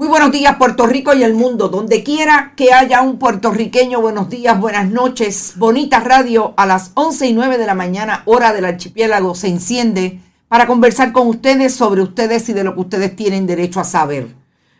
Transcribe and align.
Muy 0.00 0.08
buenos 0.08 0.32
días 0.32 0.56
Puerto 0.56 0.86
Rico 0.86 1.12
y 1.12 1.22
el 1.22 1.34
mundo, 1.34 1.68
donde 1.68 2.02
quiera 2.02 2.54
que 2.56 2.72
haya 2.72 3.02
un 3.02 3.18
puertorriqueño, 3.18 4.00
buenos 4.00 4.30
días, 4.30 4.58
buenas 4.58 4.88
noches, 4.88 5.52
bonita 5.56 6.00
radio 6.00 6.54
a 6.56 6.64
las 6.64 6.92
11 6.94 7.26
y 7.26 7.34
9 7.34 7.58
de 7.58 7.66
la 7.66 7.74
mañana, 7.74 8.22
hora 8.24 8.54
del 8.54 8.64
archipiélago, 8.64 9.34
se 9.34 9.48
enciende 9.48 10.18
para 10.48 10.66
conversar 10.66 11.12
con 11.12 11.28
ustedes 11.28 11.74
sobre 11.74 12.00
ustedes 12.00 12.48
y 12.48 12.54
de 12.54 12.64
lo 12.64 12.72
que 12.72 12.80
ustedes 12.80 13.14
tienen 13.14 13.46
derecho 13.46 13.78
a 13.78 13.84
saber. 13.84 14.34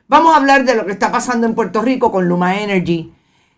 Vamos 0.08 0.32
a 0.32 0.38
hablar 0.38 0.64
de 0.64 0.74
lo 0.74 0.86
que 0.86 0.92
está 0.92 1.12
pasando 1.12 1.46
en 1.46 1.54
Puerto 1.54 1.82
Rico 1.82 2.10
con 2.10 2.26
Luma 2.26 2.58
Energy. 2.58 3.12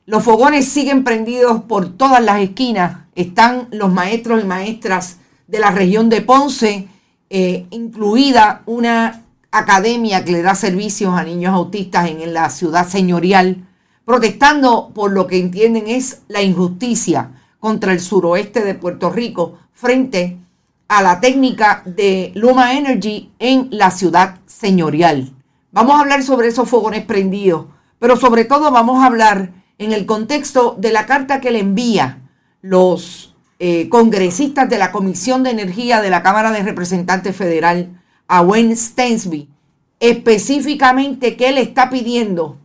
Los 0.05 0.25
fogones 0.25 0.67
siguen 0.67 1.05
prendidos 1.05 1.62
por 1.62 1.97
todas 1.97 2.25
las 2.25 2.41
esquinas, 2.41 3.05
están 3.15 3.69
los 3.71 3.93
maestros 3.93 4.43
y 4.43 4.47
maestras 4.49 5.19
de 5.47 5.61
la 5.61 5.71
región 5.71 6.09
de 6.09 6.23
Ponce, 6.23 6.89
eh, 7.31 7.67
incluida 7.71 8.62
una 8.67 9.23
academia 9.53 10.25
que 10.25 10.33
le 10.33 10.43
da 10.43 10.55
servicios 10.55 11.15
a 11.15 11.23
niños 11.23 11.55
autistas 11.55 12.09
en 12.09 12.33
la 12.33 12.51
ciudad 12.51 12.89
señorial, 12.89 13.69
protestando 14.05 14.91
por 14.95 15.13
lo 15.13 15.27
que 15.27 15.39
entienden 15.39 15.87
es 15.87 16.23
la 16.27 16.43
injusticia 16.43 17.31
contra 17.61 17.93
el 17.93 18.01
suroeste 18.01 18.65
de 18.65 18.75
Puerto 18.75 19.11
Rico 19.11 19.59
frente 19.73 20.39
a 20.89 21.03
la 21.03 21.21
técnica 21.21 21.83
de 21.85 22.33
Luma 22.35 22.75
Energy 22.75 23.31
en 23.39 23.69
la 23.71 23.91
ciudad 23.91 24.41
señorial. 24.47 25.33
Vamos 25.71 25.97
a 25.97 26.01
hablar 26.01 26.23
sobre 26.23 26.49
esos 26.49 26.69
fogones 26.69 27.05
prendidos, 27.05 27.67
pero 27.99 28.17
sobre 28.17 28.45
todo 28.45 28.71
vamos 28.71 29.03
a 29.03 29.07
hablar 29.07 29.53
en 29.79 29.93
el 29.93 30.07
contexto 30.07 30.77
de 30.79 30.93
la 30.93 31.07
carta 31.07 31.41
que 31.41 31.51
le 31.51 31.61
envía 31.61 32.23
los 32.62 33.35
eh, 33.59 33.89
congresistas 33.89 34.69
de 34.69 34.79
la 34.79 34.93
Comisión 34.93 35.43
de 35.43 35.51
Energía 35.51 36.01
de 36.01 36.11
la 36.11 36.23
Cámara 36.23 36.51
de 36.53 36.62
Representantes 36.62 37.37
Federal 37.37 38.02
a 38.32 38.41
Wayne 38.41 38.76
Stainsby, 38.76 39.47
específicamente 40.00 41.37
que 41.37 41.53
le 41.53 41.60
está 41.60 41.91
pidiendo 41.91 42.56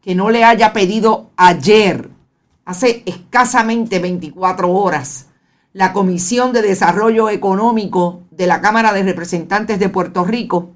que 0.00 0.14
no 0.14 0.30
le 0.30 0.44
haya 0.44 0.72
pedido 0.72 1.28
ayer, 1.36 2.08
hace 2.64 3.02
escasamente 3.04 3.98
24 3.98 4.72
horas, 4.72 5.26
la 5.74 5.92
Comisión 5.92 6.54
de 6.54 6.62
Desarrollo 6.62 7.28
Económico 7.28 8.22
de 8.30 8.46
la 8.46 8.62
Cámara 8.62 8.94
de 8.94 9.02
Representantes 9.02 9.78
de 9.78 9.90
Puerto 9.90 10.24
Rico 10.24 10.70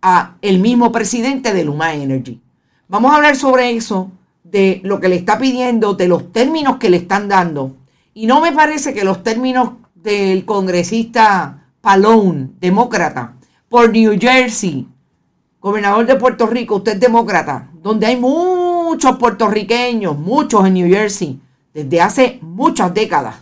a 0.00 0.36
el 0.40 0.60
mismo 0.60 0.92
presidente 0.92 1.52
de 1.52 1.64
Luma 1.64 1.92
Energy. 1.92 2.40
Vamos 2.88 3.12
a 3.12 3.16
hablar 3.16 3.36
sobre 3.36 3.72
eso, 3.72 4.10
de 4.44 4.80
lo 4.82 4.98
que 4.98 5.10
le 5.10 5.16
está 5.16 5.36
pidiendo, 5.36 5.92
de 5.92 6.08
los 6.08 6.32
términos 6.32 6.78
que 6.78 6.88
le 6.88 6.96
están 6.96 7.28
dando. 7.28 7.76
Y 8.14 8.24
no 8.24 8.40
me 8.40 8.52
parece 8.52 8.94
que 8.94 9.04
los 9.04 9.22
términos 9.22 9.72
del 9.94 10.46
congresista 10.46 11.66
Palone, 11.82 12.48
demócrata, 12.60 13.36
por 13.70 13.92
New 13.92 14.18
Jersey, 14.20 14.88
gobernador 15.60 16.04
de 16.04 16.16
Puerto 16.16 16.48
Rico, 16.48 16.76
usted 16.76 16.94
es 16.94 17.00
demócrata, 17.00 17.70
donde 17.80 18.08
hay 18.08 18.16
muchos 18.16 19.16
puertorriqueños, 19.16 20.18
muchos 20.18 20.66
en 20.66 20.74
New 20.74 20.88
Jersey, 20.88 21.40
desde 21.72 22.00
hace 22.00 22.40
muchas 22.42 22.92
décadas, 22.92 23.36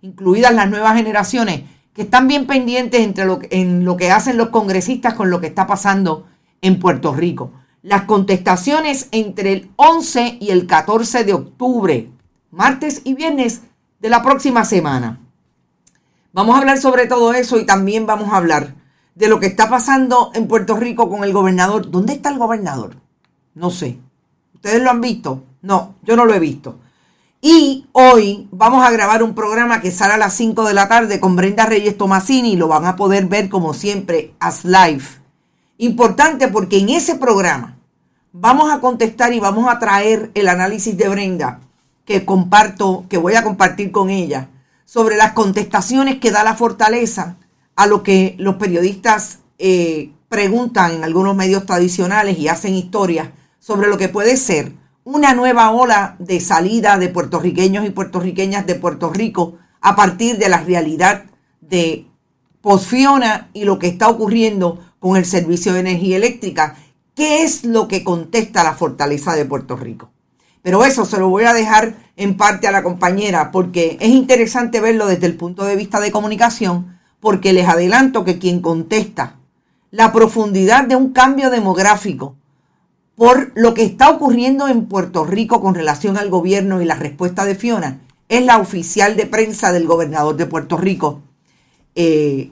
incluidas 0.00 0.54
las 0.54 0.70
nuevas 0.70 0.96
generaciones, 0.96 1.64
que 1.92 2.00
están 2.00 2.26
bien 2.28 2.46
pendientes 2.46 3.02
entre 3.02 3.26
en 3.50 3.84
lo 3.84 3.98
que 3.98 4.10
hacen 4.10 4.38
los 4.38 4.48
congresistas 4.48 5.12
con 5.12 5.28
lo 5.28 5.38
que 5.38 5.48
está 5.48 5.66
pasando 5.66 6.26
en 6.62 6.80
Puerto 6.80 7.12
Rico. 7.14 7.52
Las 7.82 8.04
contestaciones 8.04 9.08
entre 9.10 9.52
el 9.52 9.70
11 9.76 10.38
y 10.40 10.48
el 10.48 10.66
14 10.66 11.24
de 11.24 11.34
octubre, 11.34 12.10
martes 12.50 13.02
y 13.04 13.12
viernes 13.12 13.60
de 14.00 14.08
la 14.08 14.22
próxima 14.22 14.64
semana. 14.64 15.20
Vamos 16.32 16.56
a 16.56 16.60
hablar 16.60 16.78
sobre 16.78 17.06
todo 17.06 17.34
eso 17.34 17.58
y 17.58 17.66
también 17.66 18.06
vamos 18.06 18.32
a 18.32 18.38
hablar 18.38 18.82
de 19.14 19.28
lo 19.28 19.40
que 19.40 19.46
está 19.46 19.68
pasando 19.68 20.30
en 20.34 20.48
Puerto 20.48 20.76
Rico 20.76 21.08
con 21.08 21.24
el 21.24 21.32
gobernador. 21.32 21.90
¿Dónde 21.90 22.14
está 22.14 22.30
el 22.30 22.38
gobernador? 22.38 22.96
No 23.54 23.70
sé. 23.70 23.98
¿Ustedes 24.54 24.82
lo 24.82 24.90
han 24.90 25.00
visto? 25.00 25.44
No, 25.62 25.94
yo 26.02 26.16
no 26.16 26.24
lo 26.24 26.34
he 26.34 26.40
visto. 26.40 26.78
Y 27.40 27.86
hoy 27.92 28.48
vamos 28.50 28.84
a 28.84 28.90
grabar 28.90 29.22
un 29.22 29.34
programa 29.34 29.80
que 29.80 29.90
sale 29.90 30.14
a 30.14 30.18
las 30.18 30.34
5 30.34 30.64
de 30.64 30.74
la 30.74 30.88
tarde 30.88 31.20
con 31.20 31.36
Brenda 31.36 31.66
Reyes 31.66 31.98
Tomasini. 31.98 32.56
Lo 32.56 32.68
van 32.68 32.86
a 32.86 32.96
poder 32.96 33.26
ver 33.26 33.48
como 33.48 33.74
siempre 33.74 34.34
as 34.40 34.64
live. 34.64 35.04
Importante 35.76 36.48
porque 36.48 36.78
en 36.78 36.88
ese 36.88 37.16
programa 37.16 37.76
vamos 38.32 38.72
a 38.72 38.80
contestar 38.80 39.32
y 39.32 39.40
vamos 39.40 39.68
a 39.68 39.78
traer 39.78 40.30
el 40.34 40.48
análisis 40.48 40.96
de 40.96 41.08
Brenda 41.08 41.60
que 42.04 42.24
comparto, 42.24 43.04
que 43.08 43.18
voy 43.18 43.34
a 43.34 43.44
compartir 43.44 43.92
con 43.92 44.10
ella 44.10 44.48
sobre 44.84 45.16
las 45.16 45.32
contestaciones 45.32 46.20
que 46.20 46.30
da 46.30 46.44
la 46.44 46.54
fortaleza 46.54 47.36
a 47.76 47.86
lo 47.86 48.02
que 48.02 48.34
los 48.38 48.56
periodistas 48.56 49.40
eh, 49.58 50.12
preguntan 50.28 50.92
en 50.92 51.04
algunos 51.04 51.36
medios 51.36 51.66
tradicionales 51.66 52.38
y 52.38 52.48
hacen 52.48 52.74
historias 52.74 53.28
sobre 53.58 53.88
lo 53.88 53.98
que 53.98 54.08
puede 54.08 54.36
ser 54.36 54.72
una 55.04 55.34
nueva 55.34 55.70
ola 55.70 56.16
de 56.18 56.40
salida 56.40 56.98
de 56.98 57.08
puertorriqueños 57.08 57.84
y 57.86 57.90
puertorriqueñas 57.90 58.66
de 58.66 58.74
Puerto 58.74 59.10
Rico 59.10 59.58
a 59.80 59.94
partir 59.94 60.38
de 60.38 60.48
la 60.48 60.62
realidad 60.62 61.26
de 61.60 62.06
Posfiona 62.62 63.50
y 63.52 63.64
lo 63.64 63.78
que 63.78 63.88
está 63.88 64.08
ocurriendo 64.08 64.82
con 64.98 65.18
el 65.18 65.26
servicio 65.26 65.74
de 65.74 65.80
energía 65.80 66.16
eléctrica. 66.16 66.76
¿Qué 67.14 67.42
es 67.42 67.64
lo 67.64 67.86
que 67.86 68.02
contesta 68.02 68.64
la 68.64 68.72
fortaleza 68.72 69.34
de 69.34 69.44
Puerto 69.44 69.76
Rico? 69.76 70.10
Pero 70.62 70.82
eso 70.86 71.04
se 71.04 71.18
lo 71.18 71.28
voy 71.28 71.44
a 71.44 71.52
dejar 71.52 71.94
en 72.16 72.38
parte 72.38 72.66
a 72.66 72.72
la 72.72 72.82
compañera 72.82 73.50
porque 73.50 73.98
es 74.00 74.08
interesante 74.08 74.80
verlo 74.80 75.06
desde 75.06 75.26
el 75.26 75.36
punto 75.36 75.64
de 75.64 75.76
vista 75.76 76.00
de 76.00 76.10
comunicación 76.10 76.93
porque 77.24 77.54
les 77.54 77.66
adelanto 77.66 78.22
que 78.22 78.38
quien 78.38 78.60
contesta 78.60 79.36
la 79.90 80.12
profundidad 80.12 80.84
de 80.84 80.94
un 80.94 81.14
cambio 81.14 81.48
demográfico 81.48 82.36
por 83.14 83.50
lo 83.54 83.72
que 83.72 83.82
está 83.82 84.10
ocurriendo 84.10 84.68
en 84.68 84.84
Puerto 84.84 85.24
Rico 85.24 85.62
con 85.62 85.74
relación 85.74 86.18
al 86.18 86.28
gobierno 86.28 86.82
y 86.82 86.84
la 86.84 86.96
respuesta 86.96 87.46
de 87.46 87.54
Fiona, 87.54 88.02
es 88.28 88.44
la 88.44 88.58
oficial 88.58 89.16
de 89.16 89.24
prensa 89.24 89.72
del 89.72 89.86
gobernador 89.86 90.36
de 90.36 90.44
Puerto 90.44 90.76
Rico, 90.76 91.22
eh, 91.94 92.50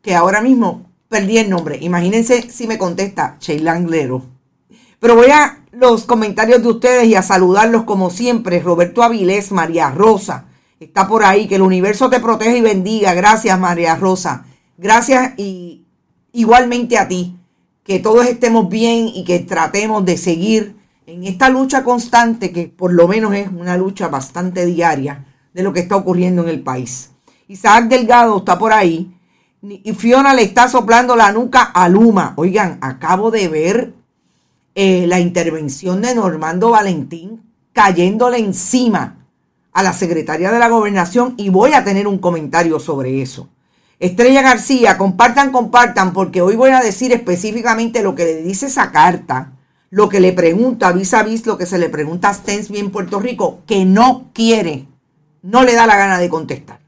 que 0.00 0.14
ahora 0.14 0.42
mismo 0.42 0.86
perdí 1.08 1.38
el 1.38 1.50
nombre. 1.50 1.78
Imagínense 1.80 2.48
si 2.52 2.68
me 2.68 2.78
contesta 2.78 3.36
Sheila 3.40 3.72
Anglero. 3.72 4.22
Pero 5.00 5.16
voy 5.16 5.32
a 5.32 5.64
los 5.72 6.04
comentarios 6.04 6.62
de 6.62 6.68
ustedes 6.68 7.08
y 7.08 7.16
a 7.16 7.22
saludarlos 7.22 7.82
como 7.82 8.10
siempre. 8.10 8.60
Roberto 8.60 9.02
Avilés, 9.02 9.50
María 9.50 9.90
Rosa, 9.90 10.51
está 10.84 11.06
por 11.06 11.24
ahí. 11.24 11.46
Que 11.48 11.56
el 11.56 11.62
universo 11.62 12.10
te 12.10 12.20
proteja 12.20 12.56
y 12.56 12.60
bendiga. 12.60 13.14
Gracias, 13.14 13.58
María 13.58 13.96
Rosa. 13.96 14.44
Gracias 14.78 15.34
y 15.38 15.84
igualmente 16.32 16.98
a 16.98 17.08
ti. 17.08 17.36
Que 17.84 17.98
todos 17.98 18.26
estemos 18.26 18.68
bien 18.68 19.08
y 19.08 19.24
que 19.24 19.40
tratemos 19.40 20.04
de 20.04 20.16
seguir 20.16 20.76
en 21.06 21.24
esta 21.24 21.48
lucha 21.48 21.82
constante, 21.82 22.52
que 22.52 22.68
por 22.68 22.92
lo 22.92 23.08
menos 23.08 23.34
es 23.34 23.48
una 23.48 23.76
lucha 23.76 24.08
bastante 24.08 24.64
diaria 24.66 25.26
de 25.52 25.62
lo 25.62 25.72
que 25.72 25.80
está 25.80 25.96
ocurriendo 25.96 26.42
en 26.42 26.48
el 26.48 26.62
país. 26.62 27.10
Isaac 27.48 27.88
Delgado 27.88 28.38
está 28.38 28.58
por 28.58 28.72
ahí. 28.72 29.14
Y 29.62 29.92
Fiona 29.92 30.34
le 30.34 30.42
está 30.42 30.68
soplando 30.68 31.14
la 31.14 31.30
nuca 31.30 31.62
a 31.62 31.88
Luma. 31.88 32.34
Oigan, 32.36 32.78
acabo 32.80 33.30
de 33.30 33.48
ver 33.48 33.94
eh, 34.74 35.06
la 35.06 35.20
intervención 35.20 36.02
de 36.02 36.14
Normando 36.14 36.70
Valentín 36.70 37.42
cayéndole 37.72 38.38
encima 38.38 39.21
a 39.72 39.82
la 39.82 39.92
secretaria 39.92 40.50
de 40.50 40.58
la 40.58 40.68
gobernación 40.68 41.34
y 41.36 41.48
voy 41.48 41.72
a 41.72 41.84
tener 41.84 42.06
un 42.06 42.18
comentario 42.18 42.78
sobre 42.78 43.22
eso. 43.22 43.48
Estrella 43.98 44.42
García, 44.42 44.98
compartan, 44.98 45.52
compartan, 45.52 46.12
porque 46.12 46.42
hoy 46.42 46.56
voy 46.56 46.70
a 46.70 46.80
decir 46.80 47.12
específicamente 47.12 48.02
lo 48.02 48.14
que 48.14 48.24
le 48.24 48.42
dice 48.42 48.66
esa 48.66 48.90
carta, 48.90 49.52
lo 49.90 50.08
que 50.08 50.20
le 50.20 50.32
pregunta 50.32 50.92
vis 50.92 51.14
a 51.14 51.22
vis, 51.22 51.46
lo 51.46 51.56
que 51.56 51.66
se 51.66 51.78
le 51.78 51.88
pregunta 51.88 52.30
a 52.30 52.34
Stensby 52.34 52.78
en 52.78 52.90
Puerto 52.90 53.20
Rico, 53.20 53.60
que 53.66 53.84
no 53.84 54.30
quiere, 54.32 54.86
no 55.42 55.62
le 55.62 55.74
da 55.74 55.86
la 55.86 55.96
gana 55.96 56.18
de 56.18 56.28
contestar. 56.28 56.80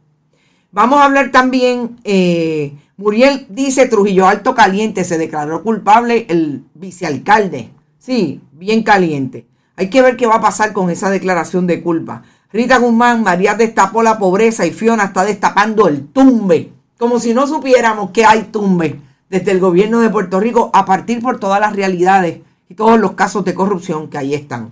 Vamos 0.72 1.00
a 1.00 1.04
hablar 1.04 1.30
también, 1.30 2.00
eh, 2.02 2.75
Muriel 2.96 3.46
dice 3.48 3.87
Trujillo 3.87 4.26
Alto 4.26 4.54
Caliente, 4.54 5.04
se 5.04 5.19
declaró 5.19 5.62
culpable 5.62 6.26
el 6.28 6.64
vicealcalde 6.75 7.70
Sí, 8.04 8.42
bien 8.52 8.82
caliente. 8.82 9.46
Hay 9.76 9.88
que 9.88 10.02
ver 10.02 10.19
qué 10.19 10.26
va 10.26 10.34
a 10.34 10.40
pasar 10.42 10.75
con 10.75 10.90
esa 10.90 11.08
declaración 11.08 11.66
de 11.66 11.82
culpa. 11.82 12.22
Rita 12.54 12.78
Guzmán, 12.78 13.24
María 13.24 13.56
destapó 13.56 14.00
la 14.00 14.16
pobreza 14.16 14.64
y 14.64 14.70
Fiona 14.70 15.06
está 15.06 15.24
destapando 15.24 15.88
el 15.88 16.06
tumbe. 16.06 16.70
Como 16.96 17.18
si 17.18 17.34
no 17.34 17.48
supiéramos 17.48 18.12
que 18.12 18.24
hay 18.24 18.44
tumbe 18.44 19.00
desde 19.28 19.50
el 19.50 19.58
gobierno 19.58 19.98
de 19.98 20.08
Puerto 20.08 20.38
Rico 20.38 20.70
a 20.72 20.84
partir 20.84 21.20
por 21.20 21.40
todas 21.40 21.60
las 21.60 21.74
realidades 21.74 22.42
y 22.68 22.74
todos 22.76 23.00
los 23.00 23.14
casos 23.14 23.44
de 23.44 23.54
corrupción 23.54 24.08
que 24.08 24.18
ahí 24.18 24.34
están. 24.34 24.70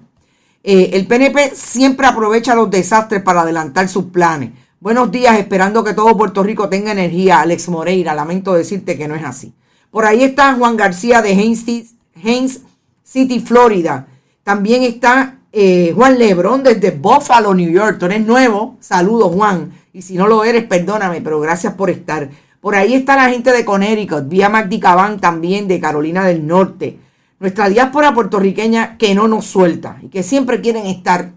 Eh, 0.63 0.91
el 0.93 1.09
PNP 1.09 1.57
siempre 1.57 2.07
aprovecha 2.07 2.55
los 2.55 2.71
desastres 2.71 3.21
para 3.21 3.41
adelantar 3.41 3.89
sus 3.89 4.05
planes. 4.05 4.51
Buenos 4.79 5.11
días, 5.11 5.37
esperando 5.37 5.83
que 5.83 5.93
todo 5.93 6.17
Puerto 6.17 6.45
Rico 6.45 6.69
tenga 6.69 6.93
energía. 6.93 7.41
Alex 7.41 7.69
Moreira, 7.69 8.15
lamento 8.15 8.55
decirte 8.55 8.97
que 8.97 9.09
no 9.09 9.17
es 9.17 9.25
así. 9.25 9.55
Por 9.91 10.05
ahí 10.05 10.23
está 10.23 10.55
Juan 10.55 10.77
García 10.77 11.21
de 11.21 11.31
Haynes 11.33 12.61
City, 13.03 13.41
Florida. 13.41 14.07
También 14.45 14.85
está 14.85 15.41
eh, 15.53 15.93
Juan 15.95 16.19
Lebron 16.19 16.63
desde 16.63 16.91
Buffalo, 16.91 17.55
New 17.55 17.71
York. 17.71 17.99
Tú 17.99 18.07
eres 18.07 18.27
nuevo. 18.27 18.77
Saludos, 18.81 19.33
Juan. 19.33 19.73
Y 19.93 20.03
si 20.03 20.15
no 20.15 20.27
lo 20.27 20.45
eres, 20.45 20.65
perdóname, 20.65 21.21
pero 21.21 21.39
gracias 21.41 21.75
por 21.75 21.91
estar. 21.91 22.31
Por 22.61 22.75
ahí 22.75 22.95
está 22.95 23.17
la 23.17 23.29
gente 23.29 23.53
de 23.53 23.65
Connecticut, 23.65 24.29
vía 24.29 24.49
Magdi 24.49 24.81
Cabán 24.81 25.21
también 25.21 25.69
de 25.69 25.81
Carolina 25.81 26.25
del 26.25 26.47
Norte. 26.47 26.99
Nuestra 27.41 27.69
diáspora 27.69 28.15
puertorriqueña 28.15 28.97
que 28.97 29.15
no 29.15 29.27
nos 29.27 29.47
suelta 29.47 29.99
y 30.01 30.09
que 30.09 30.23
siempre 30.23 30.61
quieren 30.61 30.87
estar 30.87 31.33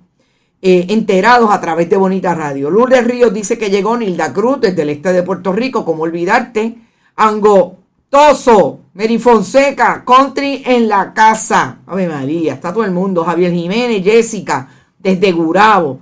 eh, 0.62 0.86
enterados 0.90 1.52
a 1.52 1.60
través 1.60 1.90
de 1.90 1.98
Bonita 1.98 2.36
Radio. 2.36 2.70
Lourdes 2.70 3.04
Ríos 3.06 3.34
dice 3.34 3.58
que 3.58 3.72
llegó 3.72 3.98
Nilda 3.98 4.32
Cruz 4.32 4.62
desde 4.62 4.84
el 4.84 4.90
este 4.90 5.14
de 5.14 5.24
Puerto 5.24 5.52
Rico, 5.52 5.84
como 5.84 6.04
olvidarte. 6.04 6.78
Ango 7.16 7.80
Toso, 8.16 8.80
Mary 8.94 9.20
Fonseca, 9.20 10.06
Country 10.06 10.64
en 10.66 10.88
la 10.88 11.14
casa. 11.14 11.80
Ave 11.86 12.08
María, 12.08 12.54
está 12.54 12.72
todo 12.72 12.86
el 12.86 12.92
mundo. 12.92 13.26
Javier 13.26 13.52
Jiménez, 13.52 14.02
Jessica, 14.06 14.70
desde 14.98 15.34
Gurabo. 15.34 16.00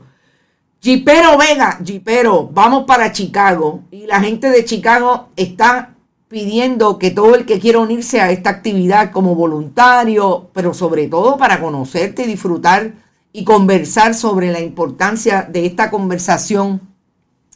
Jipero 0.80 1.40
Vega, 1.40 1.80
Jipero, 1.84 2.48
vamos 2.54 2.84
para 2.86 3.12
Chicago. 3.12 3.86
Y 3.90 4.06
la 4.06 4.20
gente 4.20 4.52
de 4.52 4.64
Chicago 4.64 5.30
está 5.36 5.96
pidiendo 6.28 7.00
que 7.00 7.10
todo 7.10 7.34
el 7.34 7.48
que 7.48 7.60
quiera 7.60 7.80
unirse 7.80 8.22
a 8.22 8.30
esta 8.30 8.52
actividad 8.52 9.10
como 9.10 9.34
voluntario, 9.34 10.52
pero 10.54 10.76
sobre 10.76 11.08
todo 11.08 11.36
para 11.36 11.60
conocerte, 11.60 12.28
disfrutar 12.28 12.94
y 13.32 13.44
conversar 13.44 14.14
sobre 14.14 14.52
la 14.52 14.60
importancia 14.60 15.50
de 15.52 15.66
esta 15.66 15.90
conversación, 15.90 16.80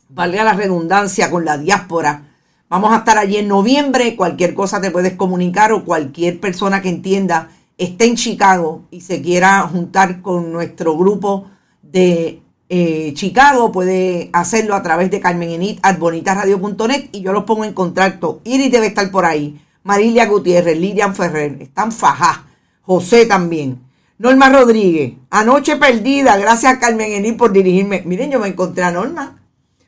valga 0.09 0.43
la 0.43 0.53
redundancia, 0.53 1.29
con 1.29 1.45
la 1.45 1.59
diáspora 1.59 2.26
Vamos 2.69 2.91
a 2.91 2.97
estar 2.97 3.17
allí 3.17 3.37
en 3.37 3.47
noviembre. 3.47 4.15
Cualquier 4.15 4.53
cosa 4.53 4.81
te 4.81 4.91
puedes 4.91 5.13
comunicar 5.13 5.71
o 5.71 5.85
cualquier 5.85 6.39
persona 6.39 6.81
que 6.81 6.89
entienda 6.89 7.49
esté 7.77 8.05
en 8.05 8.15
Chicago 8.15 8.83
y 8.91 9.01
se 9.01 9.21
quiera 9.21 9.61
juntar 9.61 10.21
con 10.21 10.51
nuestro 10.51 10.97
grupo 10.97 11.45
de 11.81 12.41
eh, 12.69 13.13
Chicago 13.13 13.71
puede 13.71 14.29
hacerlo 14.33 14.75
a 14.75 14.81
través 14.81 15.09
de 15.11 15.21
Carmen 15.21 15.77
at 15.81 15.97
bonitasradio.net 15.97 17.09
y 17.13 17.21
yo 17.21 17.31
los 17.31 17.45
pongo 17.45 17.63
en 17.63 17.73
contacto. 17.73 18.41
Iris 18.43 18.71
debe 18.71 18.87
estar 18.87 19.09
por 19.11 19.25
ahí. 19.25 19.61
Marilia 19.83 20.25
Gutiérrez, 20.25 20.77
Lilian 20.77 21.15
Ferrer, 21.15 21.61
están 21.61 21.93
fajá. 21.93 22.47
José 22.81 23.25
también. 23.25 23.81
Norma 24.17 24.49
Rodríguez, 24.49 25.13
anoche 25.29 25.75
perdida, 25.75 26.37
gracias 26.37 26.73
a 26.73 26.79
Carmen 26.79 27.11
Enid 27.11 27.37
por 27.37 27.53
dirigirme. 27.53 28.01
Miren, 28.03 28.31
yo 28.31 28.39
me 28.39 28.47
encontré 28.47 28.83
a 28.83 28.91
Norma 28.91 29.39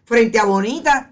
frente 0.06 0.38
a 0.38 0.46
Bonita 0.46 1.12